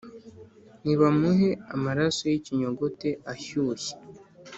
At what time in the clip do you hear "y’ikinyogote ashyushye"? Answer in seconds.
2.31-3.93